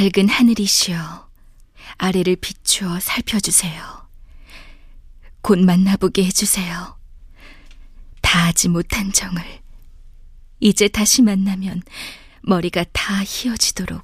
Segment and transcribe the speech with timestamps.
[0.00, 1.28] 밝은 하늘이시여
[1.98, 4.08] 아래를 비추어 살펴주세요.
[5.42, 6.98] 곧 만나보게 해주세요.
[8.22, 9.44] 다하지 못한 정을
[10.60, 11.82] 이제 다시 만나면
[12.40, 14.02] 머리가 다 휘어지도록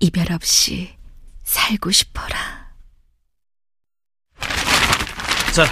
[0.00, 0.96] 이별 없이
[1.44, 2.72] 살고 싶어라.
[5.52, 5.66] 자,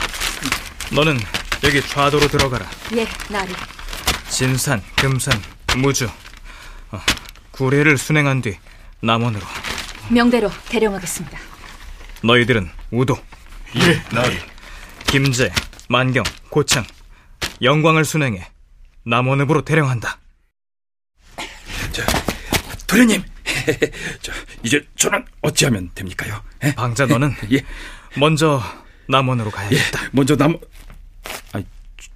[0.92, 1.18] 너는
[1.64, 2.68] 여기 좌도로 들어가라.
[2.94, 3.54] 예, 나리.
[4.28, 5.40] 진산, 금산,
[5.78, 6.10] 무주,
[6.90, 7.00] 어,
[7.52, 8.58] 구례를 순행한 뒤
[9.02, 9.44] 남원으로.
[10.10, 11.38] 명대로 대령하겠습니다.
[12.22, 13.16] 너희들은 우도,
[13.76, 14.36] 예 나리
[15.06, 15.50] 김제,
[15.88, 16.84] 만경, 고창,
[17.62, 18.46] 영광을 순행해
[19.06, 20.18] 남원읍으로 대령한다.
[22.86, 23.22] 도련님,
[24.20, 24.32] 저
[24.64, 26.42] 이제 저는 어찌하면 됩니까요?
[26.64, 26.74] 예?
[26.74, 27.60] 방자 너는 예,
[28.16, 28.60] 먼저
[29.08, 30.00] 남원으로 예, 가야겠다.
[30.10, 30.58] 먼저 남,
[31.52, 31.62] 아,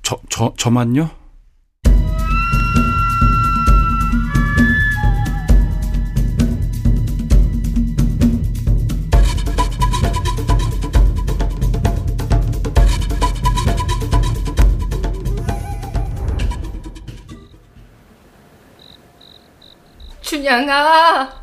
[0.03, 1.11] 저, 저, 저만요?
[20.49, 21.43] 춘향아,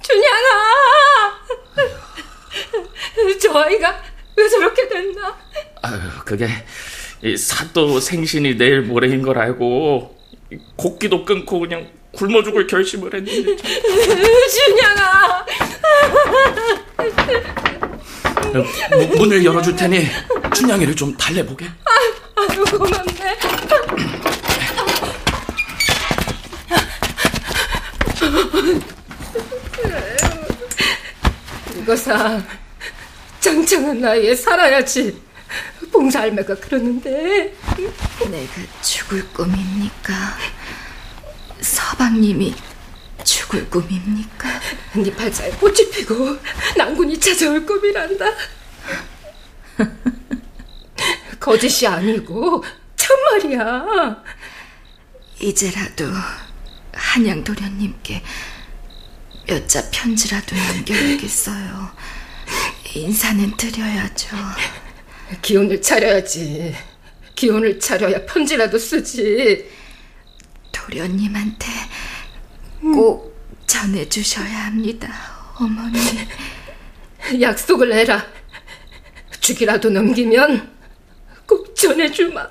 [0.00, 1.38] 춘향아,
[3.38, 4.02] 저 아이가
[4.34, 5.36] 왜 저렇게 됐나?
[5.82, 6.48] 아유, 그게
[7.22, 10.16] 이 사또 생신이 내일 모레인 걸 알고
[10.76, 13.54] 곡기도 끊고 그냥 굶어 죽을 결심을 했는데
[14.48, 15.46] 춘향아,
[18.96, 20.06] 문- 문을 열어줄 테니
[20.54, 21.66] 춘향이를 좀 달래보게.
[21.66, 24.31] 아유 고맙네.
[31.76, 32.40] 이거사
[33.40, 35.20] 짱짱한 나이에 살아야지.
[35.92, 37.54] 봉사 할매가 그러는데
[38.30, 40.14] 내가 죽을 꿈입니까?
[41.60, 42.54] 서방님이
[43.24, 44.48] 죽을 꿈입니까?
[44.94, 46.38] 네 팔자에 꽃이 피고
[46.76, 48.24] 난군이 찾아올 꿈이란다.
[51.38, 52.64] 거짓이 아니고
[52.96, 54.22] 참말이야.
[55.40, 56.06] 이제라도
[57.12, 58.22] 한양 도련님께
[59.46, 61.90] 몇 자 편지라도 남겨야겠어요.
[62.94, 64.34] 인사는 드려야죠.
[65.42, 66.74] 기운을 차려야지.
[67.34, 69.68] 기운을 차려야 편지라도 쓰지.
[70.72, 71.66] 도련님한테
[72.80, 73.36] 꼭
[73.66, 75.12] 전해주셔야 합니다,
[75.56, 75.98] 어머니.
[77.42, 78.26] 약속을 해라.
[79.40, 80.74] 죽이라도 넘기면
[81.46, 82.48] 꼭 전해주마.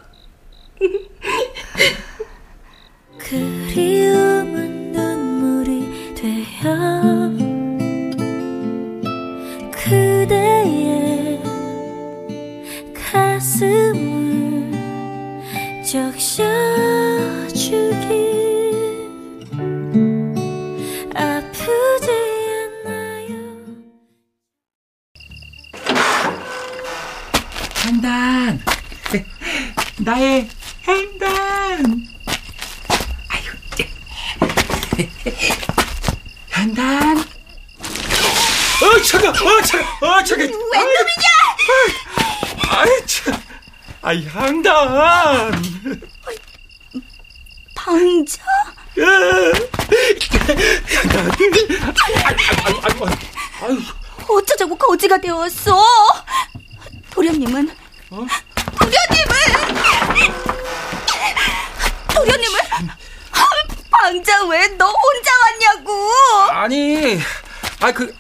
[3.18, 7.32] 그 리움은 눈물이 되어
[9.72, 11.40] 그대의
[12.94, 14.72] 가슴을
[15.86, 16.81] 적셔
[54.28, 55.78] 어쩌자고 거지가 되었어
[57.12, 57.70] 도련님은?
[58.10, 59.36] 도련님은?
[62.14, 62.60] 도련님은?
[63.92, 66.12] 방자 왜 너 혼자 왔냐고?
[66.52, 67.20] 아니,
[67.82, 68.16] 아 그,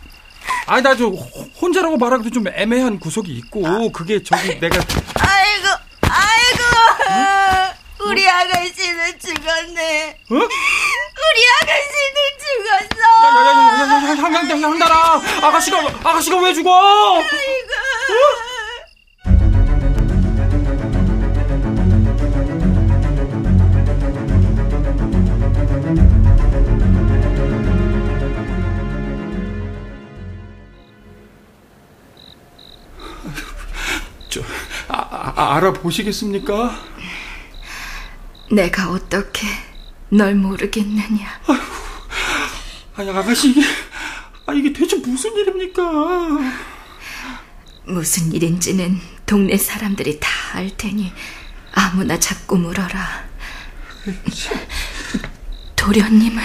[0.67, 4.79] 아니 나저 혼자라고 말하기도 좀 애매한 구석이 있고 그게 저기 내가
[5.15, 5.67] 아이고
[6.01, 6.61] 아이고.
[8.05, 10.17] 우리 아가씨는 죽었네.
[10.31, 10.35] 어?
[11.21, 13.01] 우리 아가씨는 죽었어.
[13.23, 15.21] 야야야야야 향향향 향달아.
[15.43, 16.69] 아가씨가 아가씨가 왜 죽어?
[17.17, 17.71] 아이고.
[34.29, 34.41] 저
[34.87, 36.71] 아, 아, 알아보시겠습니까?
[38.51, 39.47] 내가 어떻게
[40.11, 41.41] 널 모르겠느냐.
[42.95, 43.61] 아니 아가씨 이게
[44.45, 45.81] 아 이게 대체 무슨 일입니까?
[47.85, 51.13] 무슨 일인지는 동네 사람들이 다 알 테니
[51.73, 53.23] 아무나 자꾸 물어라.
[55.77, 56.43] 도련님은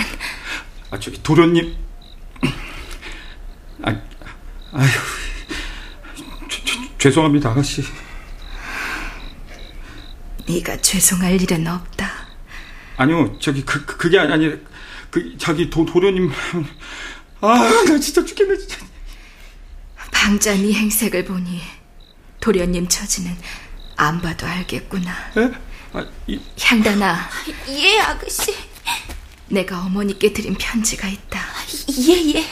[0.93, 1.77] 아 저기 도련님
[3.83, 3.91] 아
[4.73, 4.89] 아휴
[6.49, 7.83] 죄- 죄- 죄송합니다 아가씨
[10.49, 11.96] 네가 죄송할 일은 없다.
[12.97, 14.51] 아니요 저기 그, 그 그게 아니
[15.11, 16.31] 그 자기 도 도련님
[17.41, 17.49] 아
[17.89, 18.79] 나 진짜 죽겠네 진짜
[20.11, 21.61] 방자 네 행색을 보니
[22.41, 23.37] 도련님 처지는
[23.97, 25.11] 안 봐도 알겠구나.
[25.37, 25.51] 에?
[25.93, 27.29] 아, 이, 향단아,
[27.69, 28.55] 예 아가씨
[29.49, 31.41] 내가 어머니께 드린 편지가 있다.
[32.09, 32.45] 예 예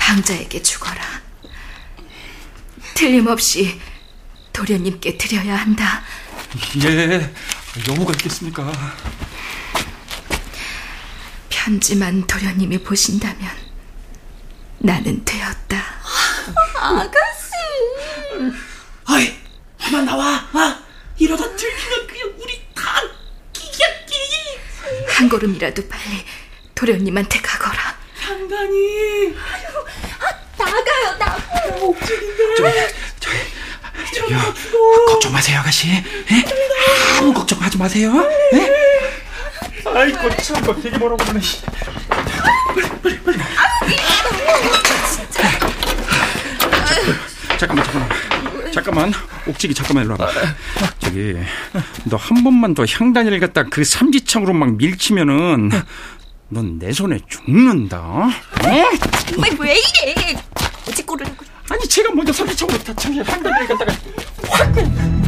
[0.00, 1.02] 방자에게 주거라.
[2.94, 3.80] 틀림없이
[4.52, 6.02] 도련님께 드려야 한다.
[6.84, 7.32] 예
[7.88, 8.72] 여무가 있겠습니까?
[11.48, 13.50] 편지만 도련님이 보신다면
[14.78, 15.84] 나는 되었다.
[16.76, 17.50] 아가씨
[19.04, 19.36] 아이
[19.84, 20.82] 그만 나와 아
[21.18, 22.82] 이러다 들키면 그냥 우리 다
[23.52, 24.14] 끼약끼
[25.08, 26.24] 한 걸음이라도 빨리
[26.74, 27.96] 도련님한테 가거라.
[28.20, 29.34] 상단이
[30.58, 31.36] 나가요 나
[34.40, 35.06] 저기요.
[35.08, 35.88] 걱정 마세요 아가씨.
[35.90, 36.02] 예?
[37.18, 38.12] 아무 걱정하지 마세요.
[38.54, 38.70] 예?
[39.88, 41.40] 아이고 참 뭐 되게 뭐라고 그러네.
[47.58, 48.72] 잠깐만 잠깐만.
[48.72, 49.12] 잠깐만.
[49.46, 50.30] 옥지기 잠깐만 일로 와봐.
[50.98, 51.34] 저기
[52.04, 55.70] 너 한 번만 더 향단이를 갖다 그 삼지창으로 막 밀치면은
[56.48, 57.98] 넌 내 손에 죽는다.
[57.98, 58.30] 어?
[59.30, 60.36] 정말 왜 이래?
[60.88, 61.35] 어찌 꼬르라고
[61.68, 62.32] 아니 제가 먼저
[62.84, 63.92] 다 저기 향단이를 갖다가
[64.48, 65.25] 확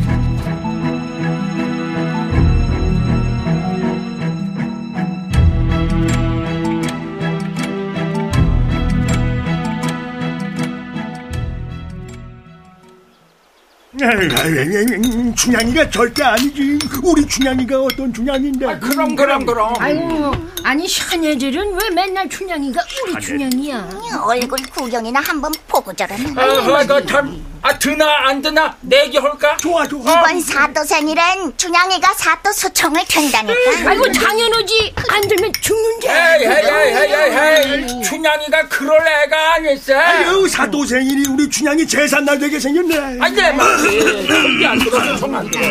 [15.34, 16.78] 춘향이가 절대 아니지.
[17.02, 18.78] 우리 춘향이가 어떤 춘향인데?
[18.78, 23.88] 그럼 그럼 그럼 아이고, 아니 샤네들은 왜 맨날 춘향이가 우리 춘향이야?
[24.24, 28.76] 얼굴 구경이나 한번 보고 저러는 아, 그, 참, 아, 드나, 안 드나?
[28.80, 29.56] 내기 할까?
[29.58, 30.00] 좋아, 좋아.
[30.02, 34.94] 이번 사또 생일엔 춘향이가 사또 수청을 켠다니까 아이고 당연하지.
[35.10, 36.10] 안 들면 죽는 헤이, 줄.
[36.10, 38.02] 헤이, 헤이, 헤이, 헤이, 헤이.
[38.02, 39.94] 춘향이가 그럴 애가 아니었어.
[39.98, 43.20] 아유, 사또 생일이 우리 춘향이 제삿날 되게 생겼네.
[43.22, 44.26] 아니, 내 말이.
[44.28, 45.66] 절대 안 들어서 정안 들어.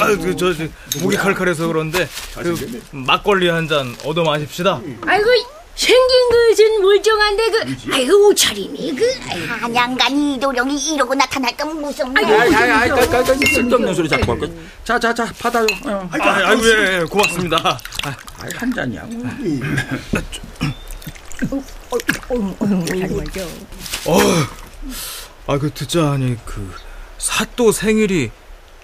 [0.00, 0.64] 아, 그, 저, 저,
[1.00, 4.80] 목이 칼칼해서 그런데, 그, 막걸리 한 잔 얻어 마십시다.
[5.06, 5.28] 아이고
[6.90, 9.04] 멀쩡한데 그 아이고 옷차림이 그.
[9.48, 14.32] 한양간 이도령이 이러고 나타날 건 무슨 아이, 아이, 아이, 아이, 아이, 아이, 쓸데없는 소리 자꾸
[14.32, 14.48] 할 거.
[14.84, 15.66] 자, 자, 자, 받아요.
[15.86, 16.08] 어.
[16.12, 17.56] 아, 아이고, 예, 예, 고맙습니다.
[18.04, 19.02] 아, 아이, 한 잔이야.
[24.06, 24.18] 어,
[25.46, 26.72] 아, 그, 듣자 하니, 그,
[27.18, 28.30] 사또 생일이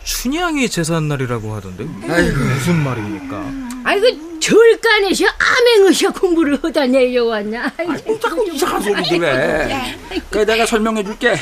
[0.05, 1.87] 춘향이 제삿날이라고 하던데.
[2.13, 3.76] 아이고, 무슨 말입니까?
[3.87, 7.71] 아이고 절간에서 암행의사 공부를 하다 내려왔나?
[7.79, 9.97] 아이고 자꾸 이상한 소리들 해.
[10.29, 11.39] 그 내가 설명해 줄게.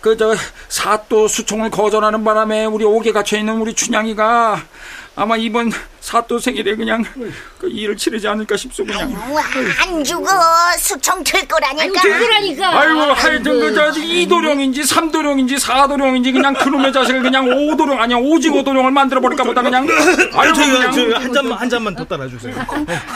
[0.00, 0.34] 그저
[0.68, 4.62] 사또 수총을 거절하는 바람에 우리 옥에 갇혀 있는 우리 춘향이가
[5.16, 7.04] 아마 이번 사또 생일에 그냥
[7.58, 9.14] 그 일을 치르지 않을까 싶소 그냥.
[9.80, 10.28] 안 죽어
[10.76, 12.80] 수청 들 거라니까 아이고 들거라니까.
[12.80, 19.20] 아이고 하여튼 그저 이도령인지 삼도령인지 사도령인지 그냥 그놈의 자식을 그냥 오도령 아니야 오징어 도령을 만들어
[19.22, 19.88] 버릴까 보다 그냥.
[19.88, 20.92] 아유, 아이고 그냥.
[20.92, 22.54] 저기, 한 잔만, 한잔 만 더 따라주세요.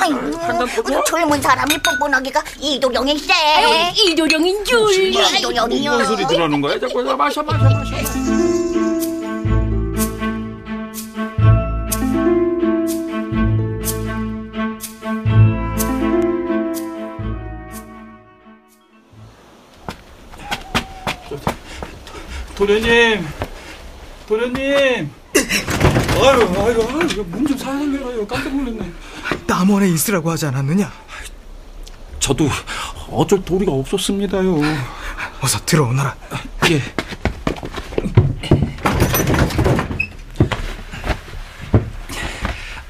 [0.00, 3.32] 아이고 젊은 사람이 뻔뻔하기가 이도령일세
[3.96, 4.78] 이도령인 줄.
[5.14, 7.96] 이도령이요 무슨 소리 들어오는 거야 자꾸 마셔 마셔 마셔.
[22.56, 23.24] 도련님,
[24.26, 25.10] 도련님.
[26.20, 28.26] 아유, 아유, 아유, 문좀 열어요.
[28.26, 28.92] 깜짝 놀랐네.
[29.46, 30.90] 남원에 있으라고 하지 않았느냐?
[32.18, 32.48] 저도
[33.10, 34.60] 어쩔 도리가 없었습니다요.
[35.40, 36.14] 어서 들어오너라.
[36.70, 36.82] 예.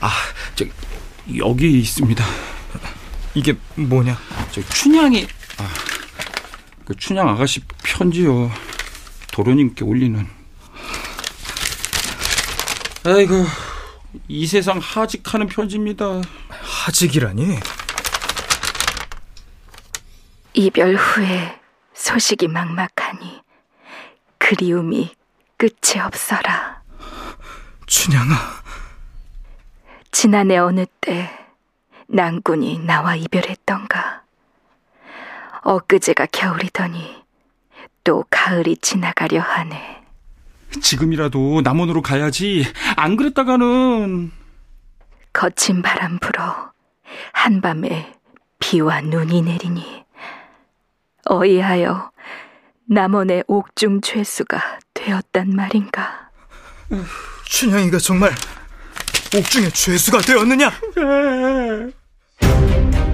[0.01, 0.11] 아,
[0.55, 0.65] 저
[1.37, 2.25] 여기 있습니다.
[3.35, 4.19] 이게 뭐냐?
[4.51, 5.27] 저 춘향이
[5.59, 5.69] 아,
[6.85, 8.51] 그 춘향 아가씨 편지요.
[9.33, 10.27] 도련님께 올리는.
[13.05, 13.45] 아이고,
[14.27, 16.21] 이 세상 하직하는 편지입니다.
[16.49, 17.59] 하직이라니?
[20.55, 21.61] 이별 후에
[21.95, 23.43] 소식이 막막하니
[24.39, 25.15] 그리움이
[25.57, 26.83] 끝이 없어라.
[27.87, 28.35] 춘향아.
[30.11, 31.31] 지난해 어느 때
[32.09, 34.23] 낭군이 나와 이별했던가.
[35.63, 37.23] 엊그제가 겨울이더니
[38.03, 39.98] 또 가을이 지나가려 하네.
[40.81, 42.65] 지금이라도 남원으로 가야지.
[42.97, 44.31] 안 그랬다가는
[45.33, 46.73] 거친 바람 불어
[47.33, 48.13] 한밤에
[48.59, 50.05] 비와 눈이 내리니
[51.29, 52.11] 어이하여
[52.89, 54.61] 남원의 옥중 죄수가
[54.95, 56.31] 되었단 말인가.
[57.45, 58.33] 춘향이가 정말
[59.37, 60.71] 옥중의 죄수가 되었느냐?
[62.41, 63.08] 찾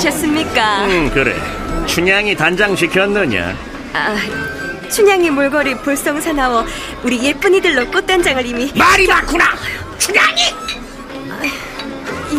[0.00, 0.86] 으셨습니까?
[0.86, 1.36] 응, 그래.
[1.86, 3.54] 춘향이 단장 시켰느냐?
[3.92, 4.16] 아,
[4.88, 6.64] 춘향이 몰골이 볼성사나워
[7.02, 9.44] 우리 예쁜이들로 꽃단장을 이미 말이 많구나!
[9.98, 10.40] 춘향이!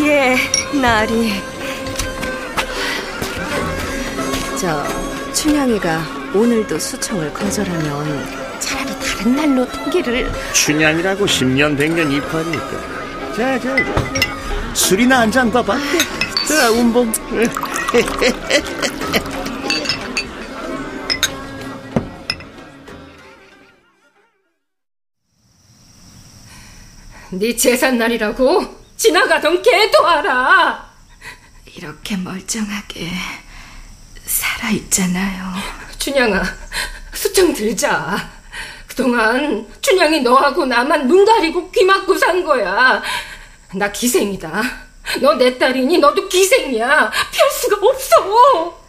[0.07, 0.37] 예,
[0.81, 1.33] 나리
[4.59, 4.83] 저
[5.33, 6.01] 춘향이가
[6.33, 13.35] 오늘도 수청을 거절하면 차라리 다른 날로 통기를 춘향이라고 10년 100년 이파리니까.
[13.35, 14.73] 자, 자, 자.
[14.73, 15.77] 술이나 한잔더받
[16.51, 16.57] 게.
[16.57, 17.13] 자, 운봉.
[27.31, 30.91] 네 제삿날이라고 지나가던 개도 알아.
[31.73, 33.11] 이렇게 멀쩡하게
[34.25, 35.53] 살아 있잖아요.
[35.97, 36.43] 춘향아,
[37.13, 38.29] 수청 들자.
[38.87, 43.01] 그동안 춘향이 너하고 나만 눈 가리고 귀 막고 산 거야.
[43.73, 44.90] 나 기생이다.
[45.19, 47.11] 너 내 딸이니 너도 기생이야.
[47.31, 48.79] 피할 수가 없어.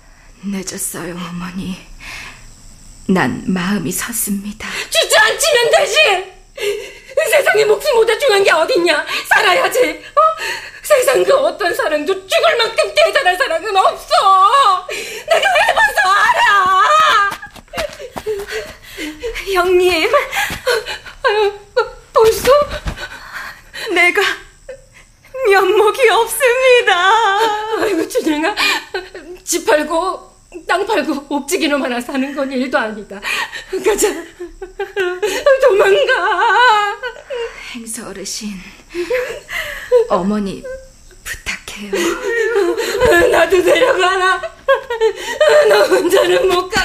[0.44, 1.76] 늦었어요, 어머니.
[3.08, 4.68] 난 마음이 섰습니다.
[4.90, 6.32] 주저앉히면 되지.
[7.30, 9.06] 세상에 목숨보다 중요한 게 어딨냐?
[9.28, 9.80] 살아야지.
[9.80, 10.20] 어?
[10.82, 14.86] 세상 그 어떤 사랑도 죽을 만큼 대단한 사랑은 없어.
[14.88, 16.82] 내가 해봐서 알아.
[19.54, 20.10] 형님
[21.24, 21.52] 아유,
[22.12, 22.52] 벌써?
[23.92, 24.22] 내가
[25.48, 27.10] 면목이 없습니다.
[27.82, 28.54] 아이고 춘향아,
[29.44, 30.32] 집 팔고
[30.68, 30.86] 땅
[31.52, 33.20] 옥지기로 하나 사는 건 일도 아니다.
[33.84, 34.08] 가자,
[35.62, 36.96] 도망가.
[37.74, 38.50] 행서 어르신,
[40.08, 40.64] 어머니
[41.24, 41.92] 부탁해요.
[43.30, 44.40] 나도 데려가라.
[45.68, 46.81] 너 혼자는 못간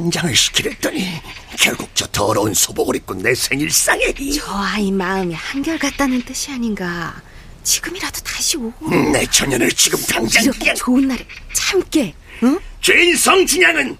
[0.00, 1.20] 단장을 시키랬더니
[1.58, 7.14] 결국 저 더러운 소복을 입고 내 생일상에 저 아이 마음이 한결같다는 뜻이 아닌가.
[7.62, 8.90] 지금이라도 다시 오고.
[9.12, 12.14] 내 처녀를 지금 당장 이렇게 그냥 좋은 날에 참게.
[12.42, 12.58] 응?
[12.80, 13.98] 죄인 성춘향은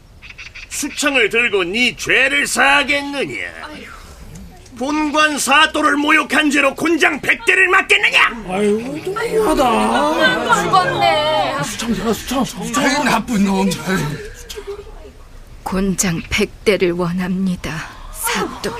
[0.70, 3.36] 수청을 들고 네 죄를 사하겠느냐
[4.78, 8.78] 본관 사또를 모욕한 죄로 곤장 백대를 맞겠느냐 아유
[9.44, 11.62] 너무하다 죽었네.
[11.64, 13.68] 수청자 수청 수청 나쁜 놈
[15.70, 17.70] 곤장 백대를 원합니다.
[18.10, 18.72] 사또.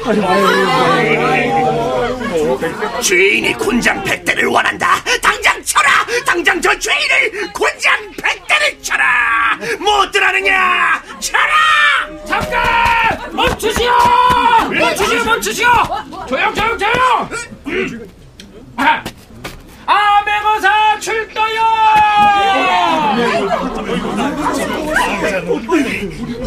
[3.01, 5.89] 죄인이 곤장 백대를 원한다 당장 쳐라
[6.27, 9.57] 당장 저 죄인을 곤장 백단을 쳐라!
[9.79, 11.01] 못 들어느냐?
[11.21, 11.45] 쳐라!
[12.27, 13.37] 잠깐!
[13.37, 13.93] 멈추시오!
[14.77, 15.69] 멈추시오, 멈추시오!
[16.29, 17.31] 조용, 조용, 조용!
[18.75, 19.05] 아,
[19.91, 21.61] 아메거사 출도요!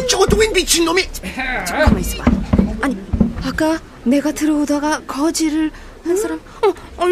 [0.08, 1.06] 저것도 웬 미친놈이
[1.66, 2.24] 잠깐만 있어봐.
[2.82, 2.96] 아니
[3.44, 5.70] 아까 내가 들어오다가 거지를
[6.04, 6.38] 한 사람.
[6.62, 7.06] 어, 어,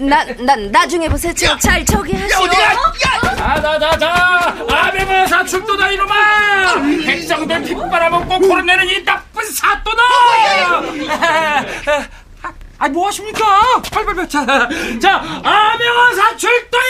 [0.00, 1.32] 나난 나중에 보세요.
[1.34, 2.46] 잘, 잘 저기 하시오.
[3.36, 6.74] 자자 자 자 아메거사 출도다 이놈아!
[7.06, 10.02] 백성들 피 빨아먹고 고른내는 이 나쁜 사또다!
[12.82, 13.80] 아, 뭐 하십니까?
[13.92, 14.44] 빨리빨리, 자,
[15.00, 16.82] 자, 아명어사 출도야!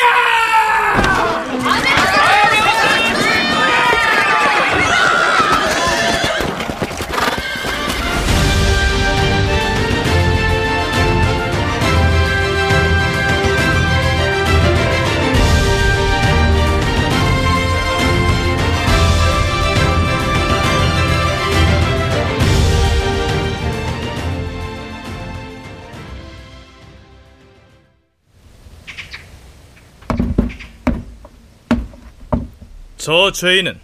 [33.03, 33.81] 저 죄인은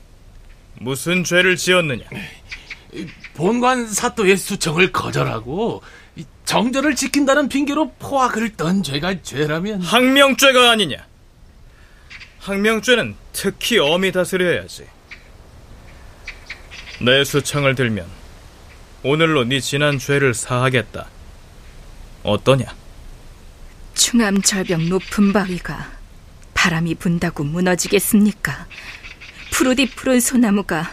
[0.78, 2.04] 무슨 죄를 지었느냐?
[3.34, 5.82] 본관 사또의 수청을 거절하고
[6.14, 11.04] 이 정절을 지킨다는 핑계로 포악을 떤 죄가 죄라면 항명죄가 아니냐?
[12.38, 14.86] 항명죄는 특히 엄히 다스려야지.
[17.00, 18.06] 내 수청을 들면
[19.02, 21.08] 오늘로 네 지난 죄를 사하겠다.
[22.22, 22.66] 어떠냐?
[23.94, 25.90] 충암절벽 높은 바위가
[26.54, 28.68] 바람이 분다고 무너지겠습니까?
[29.58, 30.88] 푸르디 푸른 소나무가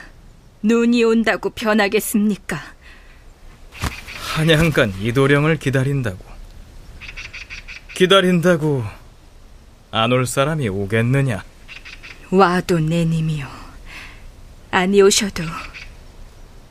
[0.63, 2.59] 눈이 온다고 변하겠습니까?
[4.33, 6.17] 한양간 이도령을 기다린다고.
[7.93, 8.83] 기다린다고
[9.91, 11.43] 안 올 사람이 오겠느냐?
[12.31, 13.47] 와도 내님이요.
[14.71, 15.43] 아니 오셔도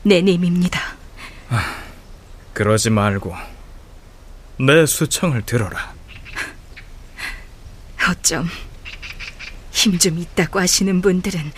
[0.03, 0.81] 내님입니다.
[2.53, 3.33] 그러지 말고
[4.59, 5.93] 내 수청을 들어라.
[8.09, 8.49] 어쩜
[9.71, 11.53] 힘 좀 있다고 하시는 분들은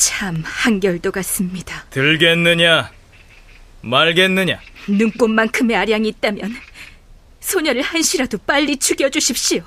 [0.00, 1.84] 참 한결도 같습니다.
[1.90, 2.90] 들겠느냐?
[3.82, 4.58] 말겠느냐?
[4.88, 6.56] 눈꽃만큼의 아량이 있다면
[7.40, 9.62] 소녀를 한시라도 빨리 죽여주십시오.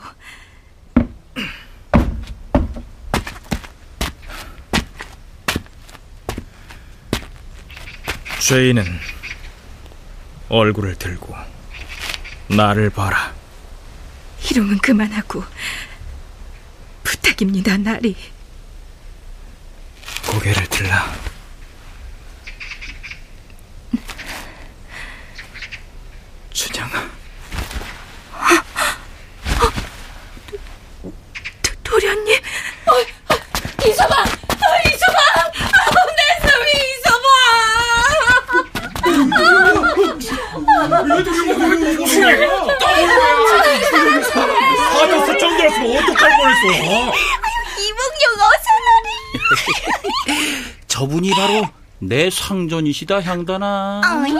[8.39, 8.84] 죄인은
[10.50, 11.36] 얼굴을 들고
[12.48, 13.36] 나를 봐라.
[14.39, 15.43] 희롱은 그만하고
[17.04, 18.15] 부탁입니다, 나리.
[20.28, 21.12] 고개를 들라.
[26.52, 27.10] 춘향아.
[31.84, 32.36] 도련님.
[32.88, 32.92] 어,
[33.88, 34.20] 이서방!
[34.20, 34.26] 어,
[34.88, 35.18] 이서방!
[35.46, 37.24] 어, 내 소리 이서방!
[44.94, 46.66] 사도 수청 들었으면 어떡할 뻔했어.
[47.80, 49.08] 이몽룡 어서나리.
[50.88, 51.68] 저분이 바로
[52.08, 54.02] 내 상전이시다 향단아.
[54.04, 54.34] 어이.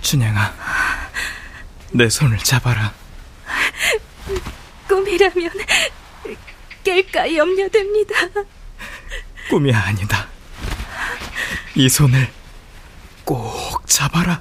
[0.00, 0.54] 춘향아,
[1.92, 2.92] 내 손을 잡아라.
[4.88, 5.50] 꿈이라면
[6.84, 8.14] 깰까 염려됩니다.
[9.48, 10.28] 꿈이 아니다.
[11.74, 12.28] 이 손을
[13.24, 14.40] 꼭 잡아라.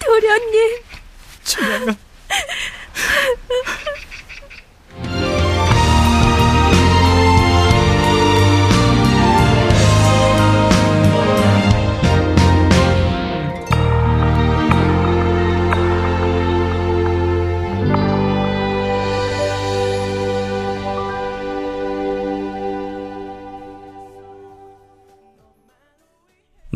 [0.00, 0.82] 도련님.
[1.44, 2.09] 춘향아.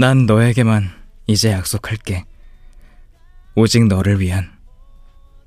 [0.05, 0.91] 난 너에게만
[1.27, 2.27] 이제 약속할게.
[3.55, 4.51] 오직 너를 위한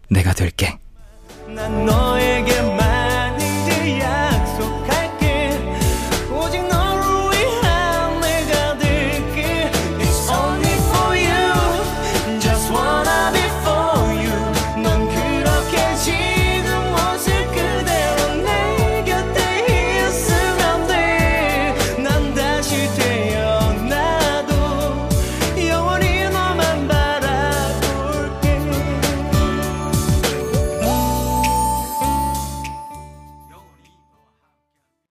[0.10, 0.80] 내가 될게.